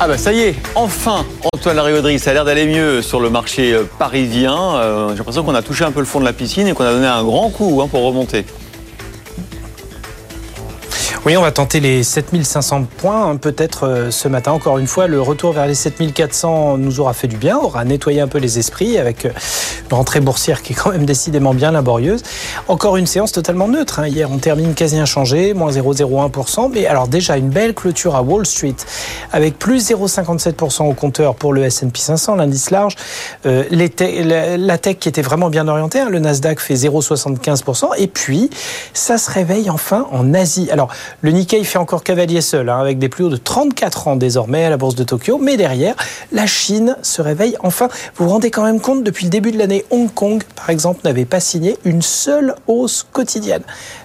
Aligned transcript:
Ah 0.00 0.06
bah 0.06 0.16
ça 0.16 0.32
y 0.32 0.40
est, 0.40 0.54
enfin 0.76 1.24
Antoine 1.52 1.74
Larigauderie, 1.74 2.20
ça 2.20 2.30
a 2.30 2.34
l'air 2.34 2.44
d'aller 2.44 2.66
mieux 2.66 3.02
sur 3.02 3.18
le 3.18 3.30
marché 3.30 3.72
euh, 3.72 3.82
parisien. 3.98 4.56
Euh, 4.76 5.08
J'ai 5.10 5.16
l'impression 5.16 5.42
qu'on 5.42 5.56
a 5.56 5.62
touché 5.62 5.82
un 5.84 5.90
peu 5.90 5.98
le 5.98 6.06
fond 6.06 6.20
de 6.20 6.24
la 6.24 6.32
piscine 6.32 6.68
et 6.68 6.72
qu'on 6.72 6.84
a 6.84 6.92
donné 6.92 7.08
un 7.08 7.24
grand 7.24 7.50
coup 7.50 7.80
hein, 7.82 7.88
pour 7.90 8.04
remonter. 8.04 8.44
Oui, 11.26 11.36
on 11.36 11.42
va 11.42 11.50
tenter 11.50 11.80
les 11.80 12.04
7500 12.04 12.84
points 12.96 13.30
hein, 13.30 13.36
peut-être 13.36 13.86
euh, 13.86 14.10
ce 14.10 14.28
matin. 14.28 14.52
Encore 14.52 14.78
une 14.78 14.86
fois, 14.86 15.08
le 15.08 15.20
retour 15.20 15.52
vers 15.52 15.66
les 15.66 15.74
7400 15.74 16.78
nous 16.78 17.00
aura 17.00 17.12
fait 17.12 17.26
du 17.26 17.36
bien, 17.36 17.58
aura 17.58 17.84
nettoyé 17.84 18.20
un 18.20 18.28
peu 18.28 18.38
les 18.38 18.58
esprits 18.60 18.98
avec 18.98 19.24
euh, 19.24 19.30
une 19.90 19.96
rentrée 19.96 20.20
boursière 20.20 20.62
qui 20.62 20.72
est 20.72 20.76
quand 20.76 20.90
même 20.90 21.04
décidément 21.04 21.54
bien 21.54 21.72
laborieuse. 21.72 22.22
Encore 22.68 22.96
une 22.96 23.06
séance 23.06 23.32
totalement 23.32 23.66
neutre. 23.66 23.98
Hein. 23.98 24.06
Hier, 24.06 24.30
on 24.30 24.38
termine 24.38 24.74
quasi 24.74 24.96
inchangé, 24.96 25.54
moins 25.54 25.72
0,01%. 25.72 26.70
Mais 26.72 26.86
alors 26.86 27.08
déjà, 27.08 27.36
une 27.36 27.50
belle 27.50 27.74
clôture 27.74 28.14
à 28.14 28.22
Wall 28.22 28.46
Street 28.46 28.76
avec 29.32 29.58
plus 29.58 29.90
0,57% 29.90 30.88
au 30.88 30.94
compteur 30.94 31.34
pour 31.34 31.52
le 31.52 31.64
S&P 31.64 31.98
500, 31.98 32.36
l'indice 32.36 32.70
large. 32.70 32.94
Euh, 33.44 33.64
la 33.70 34.78
tech 34.78 34.98
qui 34.98 35.08
était 35.08 35.22
vraiment 35.22 35.50
bien 35.50 35.66
orientée, 35.66 35.98
hein. 35.98 36.10
le 36.10 36.20
Nasdaq 36.20 36.60
fait 36.60 36.74
0,75%. 36.74 37.88
Et 37.98 38.06
puis, 38.06 38.50
ça 38.94 39.18
se 39.18 39.30
réveille 39.30 39.68
enfin 39.68 40.06
en 40.12 40.32
Asie. 40.32 40.70
Alors, 40.70 40.90
le 41.20 41.30
Nikkei 41.30 41.64
fait 41.64 41.78
encore 41.78 42.02
cavalier 42.04 42.40
seul, 42.40 42.68
hein, 42.68 42.78
avec 42.78 42.98
des 42.98 43.08
plus 43.08 43.24
hauts 43.24 43.30
de 43.30 43.36
34 43.36 44.08
ans 44.08 44.16
désormais 44.16 44.64
à 44.64 44.70
la 44.70 44.76
bourse 44.76 44.94
de 44.94 45.04
Tokyo. 45.04 45.38
Mais 45.38 45.56
derrière, 45.56 45.94
la 46.32 46.46
Chine 46.46 46.96
se 47.02 47.22
réveille 47.22 47.56
enfin. 47.60 47.88
Vous 48.16 48.24
vous 48.24 48.30
rendez 48.30 48.50
quand 48.50 48.64
même 48.64 48.80
compte, 48.80 49.04
depuis 49.04 49.24
le 49.24 49.30
début 49.30 49.52
de 49.52 49.58
l'année, 49.58 49.84
Hong 49.90 50.12
Kong, 50.12 50.42
par 50.54 50.70
exemple, 50.70 51.00
n'avait 51.04 51.24
pas 51.24 51.40
signé 51.40 51.78
une 51.84 52.02
seule 52.02 52.54
hausse 52.66 53.06
quotidienne. 53.12 53.62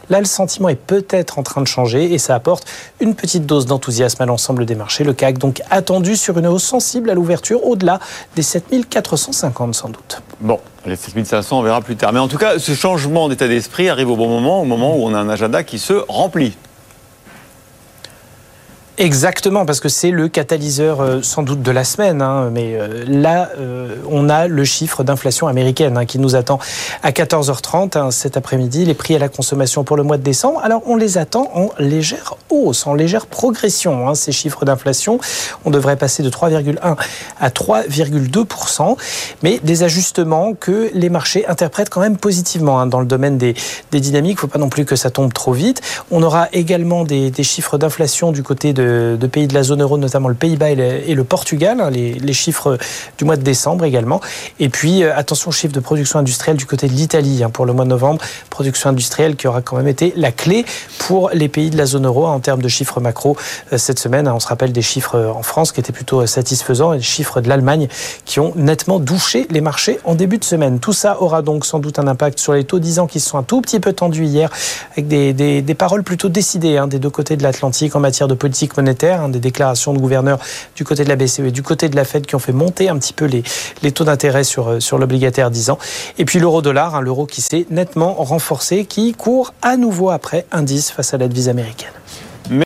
Là, 0.10 0.20
le 0.20 0.26
sentiment 0.26 0.70
est 0.70 0.76
peut-être 0.76 1.40
en 1.40 1.44
train 1.44 1.62
de 1.62 1.68
changer 1.68 2.14
et 2.14 2.18
ça 2.18 2.36
apporte 2.36 2.66
une 3.00 3.16
petite 3.16 3.46
dose 3.46 3.66
d'enthousiasme 3.66 4.22
à 4.22 4.26
l'ensemble 4.26 4.66
des 4.66 4.76
marchés. 4.76 5.04
Le 5.04 5.14
CAC 5.14 5.38
donc 5.38 5.62
attendu 5.70 6.18
sur 6.18 6.38
une 6.38 6.48
hausse 6.48 6.64
sensible 6.64 7.10
à 7.10 7.14
l'ouverture 7.14 7.66
au-delà 7.66 8.00
des 8.36 8.42
7450 8.42 9.74
sans 9.74 9.90
doute. 9.90 10.22
Bon, 10.42 10.60
les 10.86 10.96
7500, 10.96 11.60
on 11.60 11.64
verra 11.64 11.82
plus 11.82 11.96
tard. 11.96 12.12
Mais 12.12 12.20
en 12.20 12.28
tout 12.28 12.38
cas, 12.38 12.60
ce 12.60 12.74
changement 12.74 13.30
d'état 13.30 13.48
d'esprit 13.48 13.90
arrive 13.90 14.10
au 14.10 14.18
bon 14.18 14.28
moment, 14.28 14.62
au 14.62 14.66
moment 14.66 14.98
où 14.98 15.06
on 15.06 15.14
a 15.14 15.18
un 15.18 15.30
agenda 15.30 15.64
qui 15.64 15.80
se 15.80 15.94
remplit. 16.08 16.58
Exactement, 19.00 19.66
parce 19.66 19.80
que 19.80 19.90
c'est 19.90 20.12
le 20.12 20.28
catalyseur 20.28 21.02
euh, 21.02 21.22
sans 21.24 21.42
doute 21.42 21.64
de 21.64 21.72
la 21.72 21.84
semaine. 21.84 22.22
Hein, 22.22 22.52
mais 22.52 22.76
euh, 22.76 23.04
là, 23.08 23.50
euh, 23.58 23.96
on 24.08 24.30
a 24.30 24.48
le 24.48 24.64
chiffre 24.64 25.04
d'inflation 25.04 25.48
américaine 25.48 25.98
hein, 25.98 26.06
qui 26.06 26.20
nous 26.20 26.36
attend 26.36 26.60
à 27.02 27.10
14h30 27.10 27.98
hein, 27.98 28.12
cet 28.12 28.38
après-midi. 28.38 28.86
Les 28.86 28.94
prix 28.94 29.16
à 29.16 29.20
la 29.20 29.30
consommation 29.30 29.84
pour 29.84 29.98
le 29.98 30.04
mois 30.04 30.18
de 30.18 30.24
décembre. 30.24 30.62
Alors, 30.64 30.84
on 30.86 30.96
les 30.96 31.18
attend 31.18 31.50
en 31.56 31.70
légère 31.80 32.36
hausse, 32.54 32.88
en 32.88 32.94
légère 32.94 33.26
progression. 33.26 34.14
ces 34.16 34.32
chiffres 34.32 34.66
d'inflation, 34.66 35.20
on 35.66 35.72
devrait 35.72 35.98
passer 35.98 36.24
de 36.24 36.30
3,1 36.30 36.96
à 37.40 37.50
3,2 37.50 38.96
mais 39.42 39.60
des 39.64 39.84
ajustements 39.84 40.54
que 40.54 40.90
les 40.94 41.10
marchés 41.10 41.46
interprètent 41.48 41.90
quand 41.90 42.02
même 42.02 42.18
positivement 42.18 42.86
dans 42.86 43.00
le 43.00 43.06
domaine 43.06 43.38
des, 43.38 43.56
dynamiques. 43.92 44.34
Il 44.34 44.36
ne 44.36 44.40
faut 44.42 44.48
pas 44.48 44.60
non 44.60 44.70
plus 44.70 44.86
que 44.86 44.96
ça 44.96 45.10
tombe 45.10 45.34
trop 45.34 45.54
vite. 45.54 45.82
On 46.12 46.24
aura 46.24 46.48
également 46.54 47.04
des, 47.04 47.32
des 47.32 47.44
chiffres 47.44 47.78
d'inflation 47.78 48.32
du 48.32 48.44
côté 48.44 48.74
de 48.74 49.18
pays 49.34 49.48
de 49.48 49.54
la 49.54 49.64
zone 49.64 49.82
euro, 49.82 49.98
notamment 49.98 50.30
le 50.30 50.36
Pays-Bas 50.36 50.72
et, 50.72 51.16
le 51.16 51.24
Portugal, 51.24 51.82
hein, 51.82 51.90
les, 51.90 52.34
chiffres 52.34 52.78
du 53.18 53.26
mois 53.26 53.36
de 53.36 53.42
décembre 53.42 53.86
également. 53.86 54.22
Et 54.60 54.70
puis, 54.70 55.04
euh, 55.04 55.16
attention 55.16 55.50
aux 55.50 55.52
chiffres 55.52 55.74
de 55.74 55.80
production 55.80 56.20
industrielle 56.20 56.58
du 56.58 56.66
côté 56.66 56.88
de 56.88 56.94
l'Italie 56.94 57.44
hein, 57.44 57.50
pour 57.50 57.66
le 57.66 57.74
mois 57.74 57.86
de 57.86 57.90
novembre. 57.90 58.22
Production 58.50 58.90
industrielle 58.90 59.36
qui 59.36 59.48
aura 59.48 59.62
quand 59.62 59.78
même 59.78 59.88
été 59.88 60.14
la 60.16 60.32
clé 60.32 60.66
pour 61.00 61.30
les 61.34 61.50
pays 61.50 61.70
de 61.70 61.78
la 61.78 61.86
zone 61.86 62.06
euro 62.06 62.28
termes 62.44 62.62
de 62.62 62.68
chiffres 62.68 63.00
macro 63.00 63.36
euh, 63.72 63.78
cette 63.80 63.98
semaine. 63.98 64.28
Hein. 64.28 64.34
on 64.36 64.40
se 64.40 64.48
rappelle 64.48 64.72
des 64.72 64.84
chiffres 64.84 65.16
euh, 65.16 65.32
en 65.32 65.42
France 65.42 65.72
qui 65.72 65.80
étaient 65.80 65.92
plutôt 65.92 66.26
satisfaisants 66.28 66.94
et 66.94 66.98
les 66.98 67.02
chiffres 67.02 67.42
de 67.42 67.50
l'Allemagne 67.50 67.88
qui 68.26 68.40
ont 68.40 68.54
nettement 68.56 69.00
douché 69.00 69.48
les 69.50 69.62
marchés 69.62 70.00
en 70.04 70.14
début 70.14 70.38
de 70.38 70.46
semaine. 70.46 70.80
Tout 70.80 70.94
ça 70.94 71.20
aura 71.22 71.42
donc 71.42 71.66
sans 71.66 71.80
doute 71.80 71.98
un 71.98 72.08
impact 72.08 72.38
sur 72.38 72.54
les 72.54 72.64
taux 72.64 72.80
10 72.80 73.00
ans 73.00 73.08
qui 73.08 73.20
se 73.20 73.30
sont 73.30 73.40
un 73.40 73.44
tout 73.44 73.62
petit 73.62 73.80
peu 73.80 73.94
tendus 73.94 74.26
hier 74.26 74.52
avec 74.92 75.08
des, 75.08 75.34
des 75.34 75.76
paroles 75.76 76.04
plutôt 76.04 76.30
décidées 76.30 76.78
des 76.88 77.00
deux 77.00 77.10
côtés 77.10 77.38
de 77.38 77.44
l'Atlantique 77.44 77.96
en 77.96 78.00
matière 78.00 78.28
de 78.28 78.34
politique 78.34 78.76
monétaire, 78.76 79.22
hein, 79.22 79.30
des 79.30 79.40
déclarations 79.40 79.94
de 79.94 80.00
gouverneurs 80.00 80.40
du 80.76 80.84
côté 80.84 81.04
de 81.04 81.10
la 81.10 81.16
BCE 81.16 81.40
et 81.40 81.52
du 81.52 81.64
côté 81.64 81.90
de 81.90 81.96
la 81.96 82.06
Fed 82.06 82.26
qui 82.26 82.36
ont 82.36 82.40
fait 82.40 82.52
monter 82.52 82.90
un 82.90 82.98
petit 82.98 83.14
peu 83.14 83.26
les, 83.26 83.92
taux 83.92 84.04
d'intérêt 84.04 84.44
sur, 84.44 84.70
euh, 84.70 84.80
l'obligataire 84.98 85.52
10 85.52 85.70
ans. 85.70 85.78
Et 86.18 86.26
puis 86.26 86.40
l'euro-dollar, 86.40 86.96
hein, 86.96 87.02
l'euro 87.02 87.26
qui 87.26 87.42
s'est 87.42 87.66
nettement 87.70 88.14
renforcé, 88.14 88.86
qui 88.86 89.14
court 89.14 89.54
à 89.62 89.78
nouveau 89.78 90.10
après 90.10 90.46
indice 90.52 90.92
face 90.92 91.14
à 91.14 91.18
la 91.18 91.28
devise 91.28 91.50
américaine. 91.50 91.93